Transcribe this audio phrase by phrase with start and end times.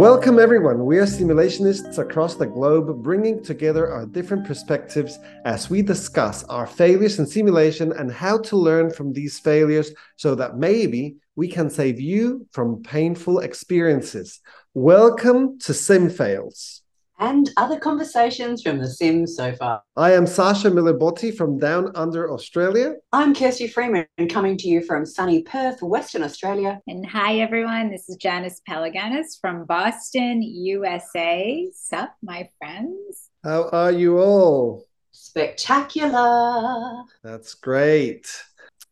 [0.00, 0.86] Welcome, everyone.
[0.86, 6.66] We are simulationists across the globe, bringing together our different perspectives as we discuss our
[6.66, 11.68] failures in simulation and how to learn from these failures so that maybe we can
[11.68, 14.40] save you from painful experiences.
[14.72, 16.80] Welcome to Sim Fails
[17.20, 19.82] and other conversations from The Sim Sofa.
[19.94, 22.94] I am Sasha Miller-Botti from Down Under Australia.
[23.12, 26.80] I'm Kirsty Freeman coming to you from sunny Perth, Western Australia.
[26.86, 31.68] And hi everyone, this is Janice Palaganas from Boston, USA.
[31.74, 33.28] Sup, my friends?
[33.44, 34.86] How are you all?
[35.12, 37.04] Spectacular.
[37.22, 38.26] That's great.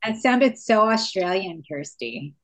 [0.05, 2.34] That sounded so Australian, Kirsty.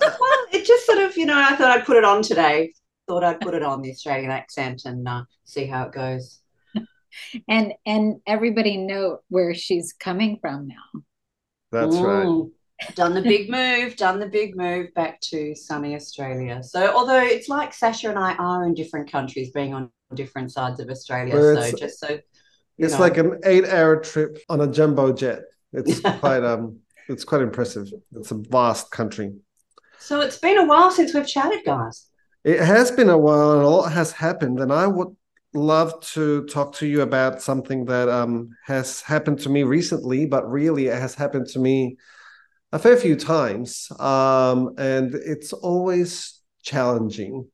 [0.00, 2.72] well, it just sort of, you know, I thought I'd put it on today
[3.10, 6.40] thought I'd put it on the Australian accent and uh, see how it goes.
[7.48, 11.00] and and everybody know where she's coming from now.
[11.72, 12.46] That's right.
[12.94, 16.62] Done the big move, done the big move back to sunny Australia.
[16.62, 20.78] So, although it's like Sasha and I are in different countries, being on different sides
[20.78, 21.32] of Australia.
[21.32, 22.20] so, just so
[22.78, 23.00] it's know.
[23.00, 25.42] like an eight-hour trip on a jumbo jet.
[25.72, 27.88] It's quite um, it's quite impressive.
[28.14, 29.32] It's a vast country.
[29.98, 32.09] So it's been a while since we've chatted, guys.
[32.44, 34.60] It has been a while and a lot has happened.
[34.60, 35.14] And I would
[35.52, 40.50] love to talk to you about something that um, has happened to me recently, but
[40.50, 41.96] really it has happened to me
[42.72, 43.88] a fair few times.
[43.98, 47.48] Um, and it's always challenging,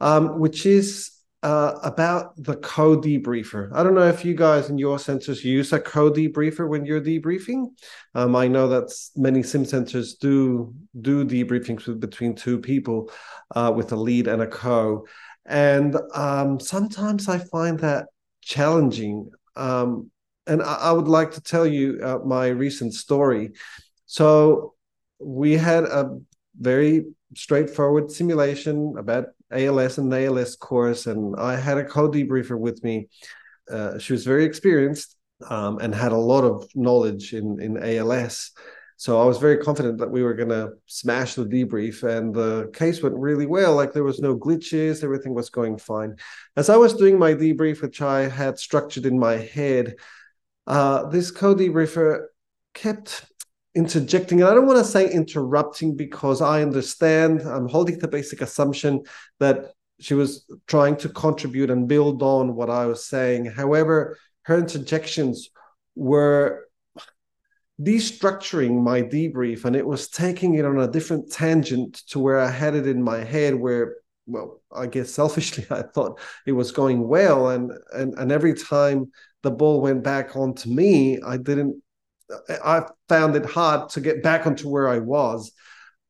[0.00, 1.13] um, which is
[1.44, 3.70] uh, about the co debriefer.
[3.74, 7.02] I don't know if you guys in your centers use a co debriefer when you're
[7.02, 7.66] debriefing.
[8.14, 13.10] Um, I know that many sim centers do do debriefings with, between two people
[13.54, 15.06] uh, with a lead and a co,
[15.44, 18.06] and um, sometimes I find that
[18.40, 19.30] challenging.
[19.54, 20.10] Um,
[20.46, 23.52] and I, I, would like to tell you uh, my recent story.
[24.06, 24.74] So
[25.18, 26.18] we had a
[26.58, 27.04] very
[27.36, 33.08] straightforward simulation about ALS and ALS course, and I had a co debriefer with me.
[33.70, 35.16] Uh, she was very experienced
[35.48, 38.52] um, and had a lot of knowledge in in ALS.
[38.96, 42.70] So I was very confident that we were going to smash the debrief, and the
[42.72, 43.74] case went really well.
[43.74, 46.16] Like there was no glitches, everything was going fine.
[46.56, 49.96] As I was doing my debrief, which I had structured in my head,
[50.66, 52.26] uh, this co debriefer
[52.72, 53.26] kept
[53.74, 58.40] interjecting and i don't want to say interrupting because i understand i'm holding the basic
[58.40, 59.02] assumption
[59.40, 63.46] that she was trying to contribute and build on what i was saying.
[63.46, 65.50] However her interjections
[65.94, 66.66] were
[67.80, 72.48] destructuring my debrief and it was taking it on a different tangent to where i
[72.48, 73.96] had it in my head where
[74.26, 77.50] well i guess selfishly i thought it was going well.
[77.50, 79.10] And and, and every time
[79.42, 81.82] the ball went back onto me i didn't
[82.48, 85.52] I found it hard to get back onto where I was.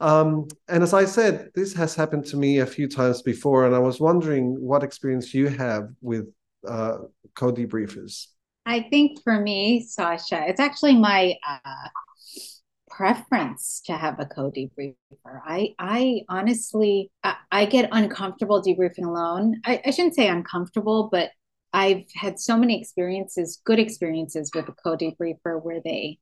[0.00, 3.74] Um, and as I said, this has happened to me a few times before, and
[3.74, 6.26] I was wondering what experience you have with
[6.66, 6.98] uh,
[7.34, 8.26] co debriefers.
[8.66, 11.88] I think for me, Sasha, it's actually my uh,
[12.88, 14.94] preference to have a co debriefer.
[15.26, 19.60] I, I honestly, I, I get uncomfortable debriefing alone.
[19.64, 21.30] I, I shouldn't say uncomfortable, but
[21.74, 26.20] I've had so many experiences, good experiences with a co-debriefer where they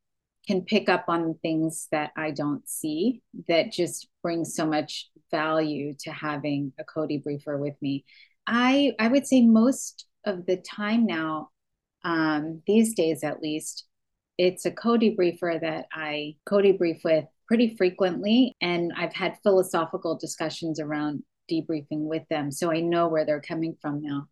[0.48, 5.94] can pick up on things that I don't see that just brings so much value
[6.00, 8.04] to having a co-debriefer with me.
[8.46, 11.50] I I would say most of the time now,
[12.02, 13.84] um, these days at least,
[14.38, 21.22] it's a co-debriefer that I co-debrief with pretty frequently, and I've had philosophical discussions around
[21.50, 24.28] debriefing with them, so I know where they're coming from now.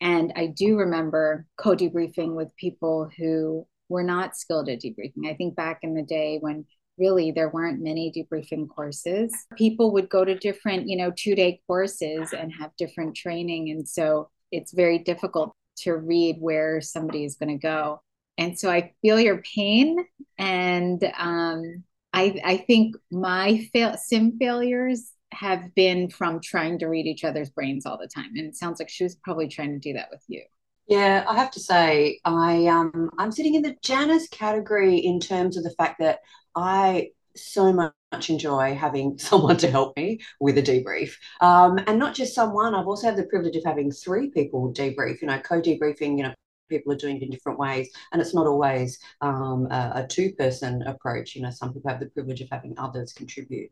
[0.00, 5.28] And I do remember co debriefing with people who were not skilled at debriefing.
[5.28, 6.64] I think back in the day when
[6.98, 11.60] really there weren't many debriefing courses, people would go to different, you know, two day
[11.66, 13.70] courses and have different training.
[13.70, 18.02] And so it's very difficult to read where somebody is going to go.
[18.38, 19.96] And so I feel your pain.
[20.38, 27.06] And um, I, I think my fail, sim failures have been from trying to read
[27.06, 28.30] each other's brains all the time.
[28.36, 30.42] And it sounds like she was probably trying to do that with you.
[30.90, 35.56] Yeah, I have to say, I um, I'm sitting in the Janice category in terms
[35.56, 36.18] of the fact that
[36.56, 42.14] I so much enjoy having someone to help me with a debrief, um, and not
[42.14, 42.74] just someone.
[42.74, 45.20] I've also had the privilege of having three people debrief.
[45.22, 46.16] You know, co-debriefing.
[46.16, 46.34] You know,
[46.68, 50.82] people are doing it in different ways, and it's not always um, a, a two-person
[50.82, 51.36] approach.
[51.36, 53.70] You know, some people have the privilege of having others contribute,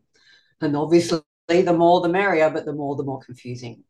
[0.61, 3.83] and obviously the more the merrier, but the more the more confusing.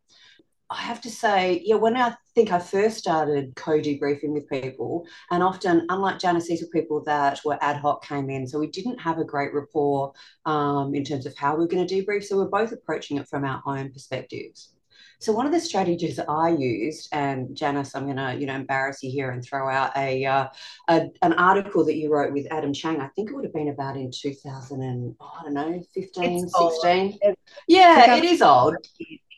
[0.70, 5.42] I have to say, yeah, when I think I first started co-debriefing with people, and
[5.42, 9.00] often, unlike Janice, these were people that were ad hoc came in, so we didn't
[9.00, 10.12] have a great rapport
[10.44, 12.24] um, in terms of how we are going to debrief.
[12.24, 14.74] So we're both approaching it from our own perspectives.
[15.20, 18.54] So one of the strategies that I used, and Janice, I'm going to you know
[18.54, 20.48] embarrass you here and throw out a, uh,
[20.88, 23.00] a, an article that you wrote with Adam Cheng.
[23.00, 26.44] I think it would have been about in 2000 and oh, I don't know 15,
[26.44, 27.18] it's 16.
[27.22, 27.36] Old.
[27.66, 28.76] Yeah, it is old.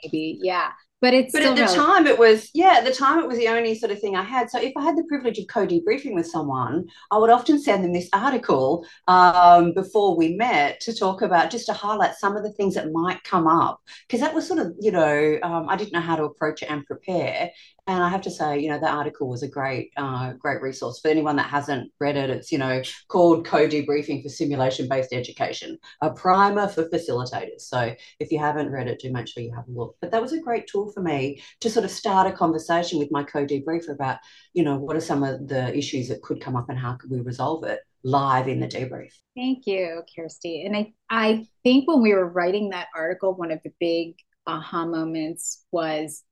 [0.03, 3.29] Maybe yeah but it's but at the time it was yeah at the time it
[3.29, 4.50] was the only sort of thing i had.
[4.50, 7.93] So if i had the privilege of co-debriefing with someone i would often send them
[7.93, 12.52] this article um, before we met to talk about just to highlight some of the
[12.52, 13.81] things that might come up.
[14.06, 16.70] Because that was sort of you know um, i didn't know how to approach it
[16.70, 17.50] and prepare
[17.90, 21.00] and I have to say, you know, the article was a great, uh, great resource
[21.00, 22.31] for anyone that hasn't read it.
[22.31, 27.62] It's, you know, called Co-Debriefing for Simulation-Based Education, a primer for facilitators.
[27.62, 29.96] So if you haven't read it, do make sure you have a look.
[30.00, 33.10] But that was a great tool for me to sort of start a conversation with
[33.10, 34.19] my co-debriefer about,
[34.54, 37.10] you know, what are some of the issues that could come up and how could
[37.10, 39.12] we resolve it live in the debrief.
[39.37, 40.64] Thank you, Kirsty.
[40.64, 44.14] And I, I think when we were writing that article, one of the big
[44.46, 46.22] aha moments was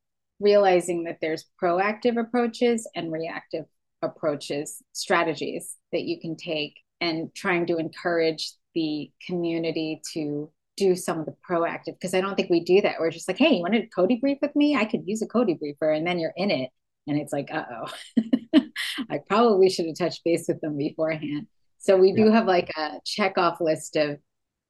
[0.40, 3.64] realizing that there's proactive approaches and reactive
[4.02, 11.18] approaches, strategies that you can take, and trying to encourage the community to do some
[11.18, 12.96] of the proactive because I don't think we do that.
[13.00, 14.76] We're just like, hey, you want to co-debrief with me?
[14.76, 16.70] I could use a co-debriefer, and then you're in it,
[17.06, 18.60] and it's like, uh oh,
[19.10, 21.48] I probably should have touched base with them beforehand.
[21.78, 24.18] So we do have like a check off list of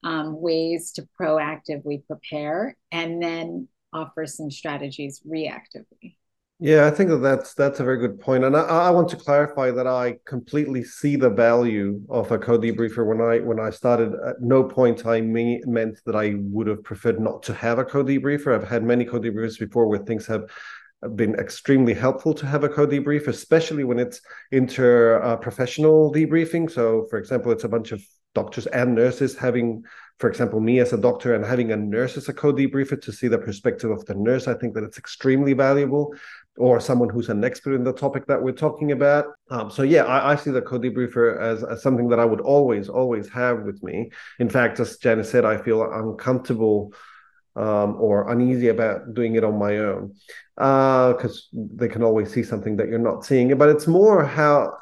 [0.05, 6.17] um, ways to proactively prepare, and then offer some strategies reactively.
[6.61, 9.17] Yeah, I think that that's that's a very good point, and I, I want to
[9.17, 13.07] clarify that I completely see the value of a co debriefer.
[13.07, 16.83] When I when I started, at no point I me- meant that I would have
[16.83, 18.53] preferred not to have a co debriefer.
[18.53, 20.51] I've had many co debriefers before where things have
[21.15, 24.21] been extremely helpful to have a co debrief, especially when it's
[24.51, 26.69] inter-professional uh, debriefing.
[26.69, 28.03] So, for example, it's a bunch of
[28.35, 29.85] doctors and nurses having
[30.19, 33.29] for example, me as a doctor and having a nurse as a co-debriefer to see
[33.29, 36.13] the perspective of the nurse, I think that it's extremely valuable,
[36.57, 39.27] or someone who's an expert in the topic that we're talking about.
[39.49, 42.89] Um, so yeah, I, I, see the co-debriefer as, as something that I would always,
[42.89, 44.11] always have with me.
[44.41, 46.93] In fact, as Janice said, I feel uncomfortable
[47.55, 50.15] um, or uneasy about doing it on my own
[50.57, 53.57] because uh, they can always see something that you're not seeing.
[53.57, 54.73] But it's more how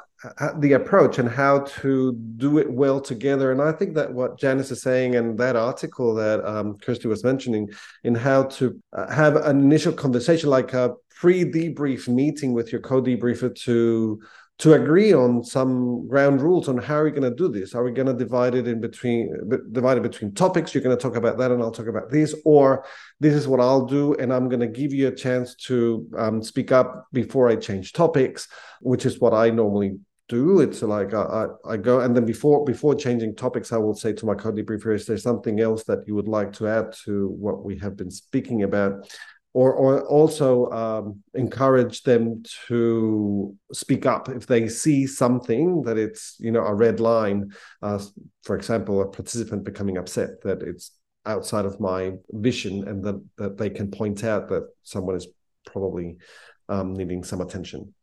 [0.57, 3.51] the approach and how to do it well together.
[3.51, 7.23] And I think that what Janice is saying and that article that um, Kirsty was
[7.23, 7.69] mentioning
[8.03, 13.55] in how to uh, have an initial conversation, like a pre-debrief meeting with your co-debriefer
[13.63, 14.19] to
[14.59, 17.75] to agree on some ground rules on how are we going to do this.
[17.75, 19.31] Are we going to divide it in between
[19.71, 20.73] divide it between topics?
[20.73, 22.83] You're going to talk about that, and I'll talk about this, or
[23.19, 26.41] this is what I'll do, and I'm going to give you a chance to um,
[26.41, 28.47] speak up before I change topics,
[28.81, 30.59] which is what I normally do.
[30.59, 34.13] It's like I, I, I, go and then before before changing topics, I will say
[34.13, 37.63] to my co-debriefer, is there something else that you would like to add to what
[37.63, 39.09] we have been speaking about?
[39.53, 46.35] Or, or also um, encourage them to speak up if they see something that it's
[46.39, 47.51] you know a red line.
[47.81, 47.99] Uh,
[48.43, 50.91] for example, a participant becoming upset that it's
[51.25, 55.27] outside of my vision, and that that they can point out that someone is
[55.65, 56.17] probably
[56.69, 57.93] um, needing some attention.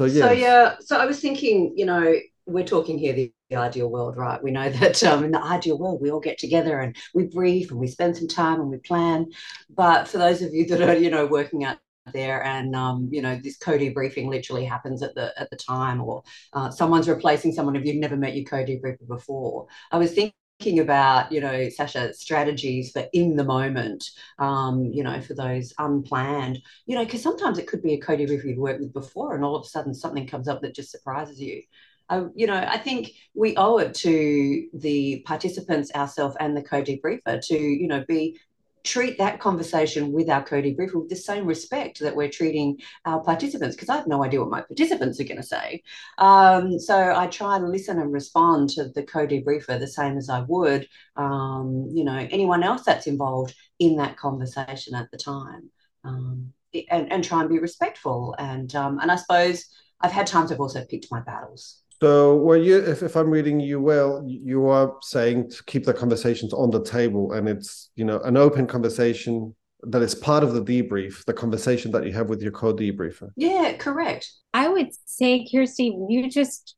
[0.00, 0.20] So yeah.
[0.20, 0.74] So yeah.
[0.80, 2.14] So I was thinking, you know,
[2.46, 4.42] we're talking here the, the ideal world, right?
[4.42, 7.70] We know that um, in the ideal world, we all get together and we brief
[7.70, 9.26] and we spend some time and we plan.
[9.68, 11.78] But for those of you that are, you know, working out
[12.12, 16.22] there and um, you know this co-debriefing literally happens at the at the time or
[16.54, 20.80] uh, someone's replacing someone if you've never met your co-debriefer before i was thinking thinking
[20.80, 24.04] about, you know, Sasha, strategies for in the moment,
[24.38, 28.44] um, you know, for those unplanned, you know, because sometimes it could be a co-debriefer
[28.44, 31.40] you've worked with before and all of a sudden something comes up that just surprises
[31.40, 31.62] you.
[32.10, 37.40] Uh, you know, I think we owe it to the participants, ourselves, and the co-debriefer
[37.46, 38.38] to, you know, be
[38.84, 43.76] treat that conversation with our co-debriefer with the same respect that we're treating our participants
[43.76, 45.82] because I have no idea what my participants are going to say.
[46.18, 50.40] Um, so I try and listen and respond to the co-debriefer the same as I
[50.48, 55.70] would, um, you know, anyone else that's involved in that conversation at the time,
[56.04, 56.52] um,
[56.90, 58.34] and, and try and be respectful.
[58.38, 59.66] And um, and I suppose
[60.00, 61.82] I've had times I've also picked my battles.
[62.02, 65.92] So, were you, if, if I'm reading you well, you are saying to keep the
[65.92, 70.54] conversations on the table, and it's you know an open conversation that is part of
[70.54, 73.30] the debrief, the conversation that you have with your co-debriefer.
[73.36, 74.30] Yeah, correct.
[74.52, 76.74] I would say, Kirsty, you just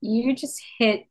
[0.00, 1.06] you just hit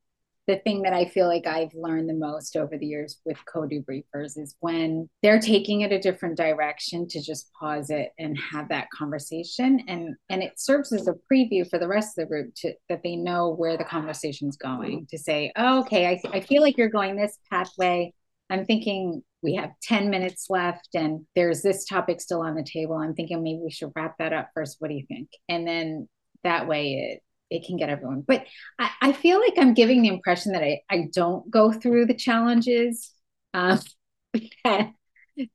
[0.47, 4.37] the thing that I feel like I've learned the most over the years with co-debriefers
[4.37, 8.87] is when they're taking it a different direction to just pause it and have that
[8.91, 9.81] conversation.
[9.87, 13.01] And and it serves as a preview for the rest of the group to that
[13.03, 16.89] they know where the conversation's going to say oh, okay I, I feel like you're
[16.89, 18.13] going this pathway.
[18.49, 22.95] I'm thinking we have 10 minutes left and there's this topic still on the table.
[22.95, 24.77] I'm thinking maybe we should wrap that up first.
[24.79, 25.29] What do you think?
[25.49, 26.07] And then
[26.43, 28.23] that way it it can get everyone.
[28.27, 28.45] But
[28.79, 32.15] I, I feel like I'm giving the impression that I, I don't go through the
[32.15, 33.11] challenges
[33.53, 33.79] um,
[34.63, 34.93] that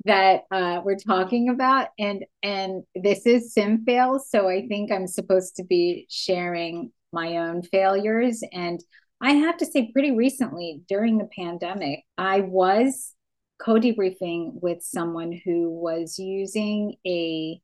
[0.05, 5.07] that uh, we're talking about, and and this is sim fails, so I think I'm
[5.07, 8.43] supposed to be sharing my own failures.
[8.53, 8.83] And
[9.21, 13.15] I have to say, pretty recently during the pandemic, I was
[13.61, 17.61] co-debriefing with someone who was using a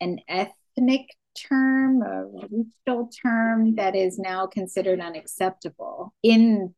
[0.00, 6.74] an ethnic term, a regional term that is now considered unacceptable in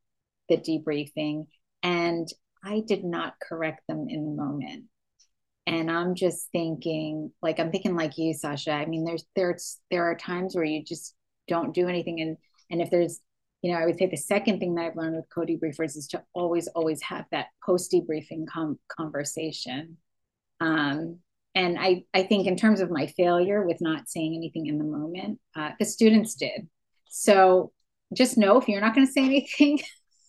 [0.49, 1.47] the debriefing.
[1.83, 2.29] And
[2.63, 4.85] I did not correct them in the moment.
[5.67, 8.73] And I'm just thinking, like I'm thinking like you, Sasha.
[8.73, 11.15] I mean, there's there's there are times where you just
[11.49, 12.21] don't do anything.
[12.21, 12.37] And
[12.71, 13.21] and if there's
[13.65, 16.23] you know, I would say the second thing that I've learned with co-debriefers is to
[16.35, 19.97] always, always have that post-debriefing com- conversation.
[20.61, 21.21] Um,
[21.55, 24.85] and I, I think in terms of my failure with not saying anything in the
[24.85, 26.69] moment, uh, the students did.
[27.09, 27.73] So
[28.13, 29.81] just know if you're not going to say anything,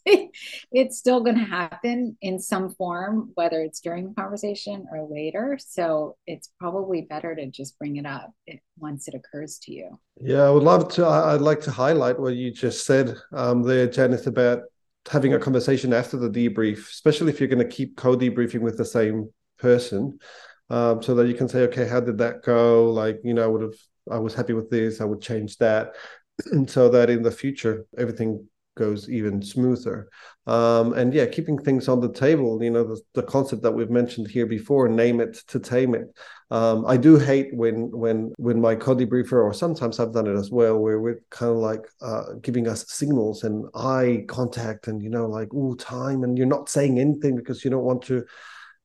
[0.72, 5.58] it's still going to happen in some form, whether it's during the conversation or later.
[5.60, 8.32] So it's probably better to just bring it up
[8.78, 10.00] once it occurs to you.
[10.22, 11.08] Yeah, I would love to.
[11.08, 14.60] I'd like to highlight what you just said um, there, Janice, about
[15.12, 18.78] having a conversation after the debrief, especially if you're going to keep co debriefing with
[18.78, 20.20] the same person
[20.70, 22.92] um, so that you can say, okay, how did that go?
[22.92, 23.76] Like, you know, I would have,
[24.12, 25.96] I was happy with this, I would change that,
[26.52, 30.10] and so that in the future everything goes even smoother.
[30.48, 33.90] Um, and yeah, keeping things on the table, you know, the, the, concept that we've
[33.90, 36.14] mentioned here before, name it to tame it.
[36.52, 40.52] Um, I do hate when when when my co-debriefer, or sometimes I've done it as
[40.52, 45.10] well, where we're kind of like uh, giving us signals and eye contact, and you
[45.10, 48.26] know, like oh, time, and you're not saying anything because you don't want to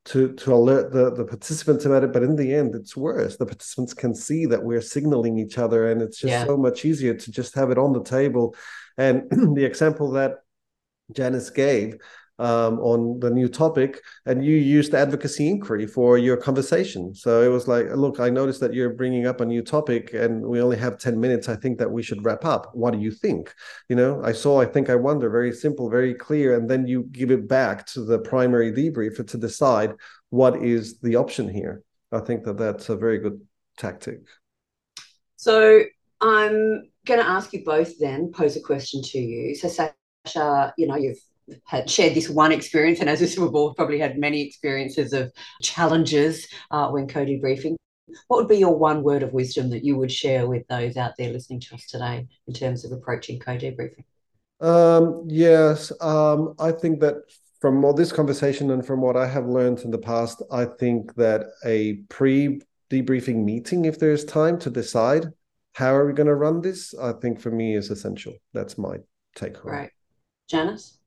[0.07, 3.45] to to alert the the participants about it but in the end it's worse the
[3.45, 6.47] participants can see that we're signaling each other and it's just yeah.
[6.47, 8.55] so much easier to just have it on the table
[8.97, 10.37] and the example that
[11.13, 11.99] janice gave
[12.41, 17.15] um, on the new topic, and you used the advocacy inquiry for your conversation.
[17.15, 20.43] So it was like, look, I noticed that you're bringing up a new topic, and
[20.43, 21.49] we only have ten minutes.
[21.49, 22.71] I think that we should wrap up.
[22.75, 23.55] What do you think?
[23.89, 25.31] You know, I saw, I think, I wonder.
[25.31, 29.39] Very simple, very clear, and then you give it back to the primary debriefer to
[29.39, 29.95] decide
[30.31, 31.83] what is the option here.
[32.11, 33.41] I think that that's a very good
[33.77, 34.21] tactic.
[35.37, 35.83] So
[36.21, 39.55] I'm going to ask you both then pose a question to you.
[39.55, 41.21] So Sasha, you know, you've
[41.65, 46.47] had shared this one experience, and as we've all probably had many experiences of challenges
[46.71, 47.77] uh, when co-debriefing.
[48.27, 51.13] What would be your one word of wisdom that you would share with those out
[51.17, 54.05] there listening to us today in terms of approaching co-debriefing?
[54.61, 57.17] Um, yes, um, I think that
[57.61, 61.15] from all this conversation and from what I have learned in the past, I think
[61.15, 65.27] that a pre debriefing meeting, if there's time to decide
[65.75, 68.35] how are we going to run this, I think for me is essential.
[68.53, 68.97] That's my
[69.37, 69.73] take home.
[69.73, 69.91] Right.
[70.49, 71.00] Janice?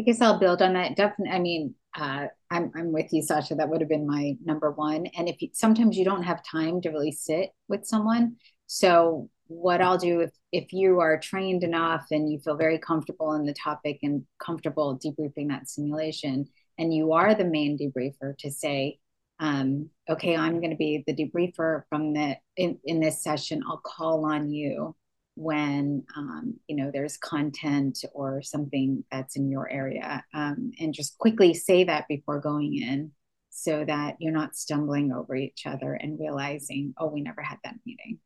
[0.00, 0.96] I guess I'll build on that.
[0.96, 1.34] Definitely.
[1.34, 3.54] I mean, uh, I'm I'm with you, Sasha.
[3.54, 5.06] That would have been my number one.
[5.16, 8.36] And if you, sometimes you don't have time to really sit with someone,
[8.66, 13.32] so what I'll do if if you are trained enough and you feel very comfortable
[13.34, 16.46] in the topic and comfortable debriefing that simulation,
[16.78, 18.98] and you are the main debriefer to say,
[19.40, 23.62] um, okay, I'm going to be the debriefer from the in, in this session.
[23.68, 24.94] I'll call on you
[25.38, 31.16] when um, you know there's content or something that's in your area um, and just
[31.16, 33.12] quickly say that before going in
[33.48, 37.76] so that you're not stumbling over each other and realizing oh we never had that
[37.86, 38.18] meeting.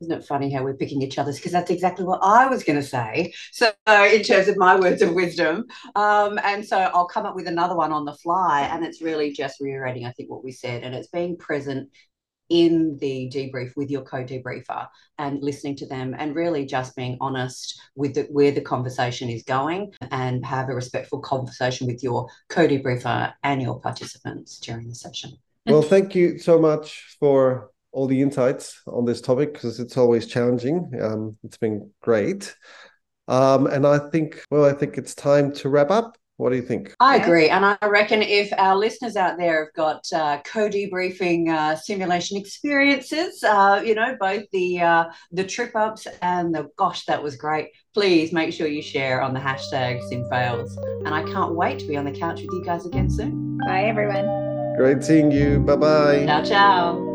[0.00, 2.80] Isn't it funny how we're picking each other's because that's exactly what i was going
[2.80, 3.34] to say.
[3.52, 7.48] So in terms of my words of wisdom um, and so i'll come up with
[7.48, 10.84] another one on the fly and it's really just reiterating i think what we said
[10.84, 11.90] and it's being present
[12.48, 14.86] in the debrief with your co-debriefer
[15.18, 19.42] and listening to them and really just being honest with the, where the conversation is
[19.42, 25.32] going and have a respectful conversation with your co-debriefer and your participants during the session.
[25.66, 30.26] Well, thank you so much for all the insights on this topic because it's always
[30.26, 30.90] challenging.
[31.00, 32.54] Um, it's been great.
[33.26, 36.16] Um, and I think, well, I think it's time to wrap up.
[36.38, 36.94] What do you think?
[37.00, 37.50] I agree.
[37.50, 43.42] And I reckon if our listeners out there have got uh, co-debriefing uh, simulation experiences,
[43.42, 47.70] uh, you know, both the uh, the trip ups and the gosh, that was great.
[47.92, 50.70] Please make sure you share on the hashtag SimFails.
[51.04, 53.58] And I can't wait to be on the couch with you guys again soon.
[53.66, 54.26] Bye, everyone.
[54.76, 55.58] Great seeing you.
[55.58, 56.24] Bye bye.
[56.24, 57.07] Ciao, ciao.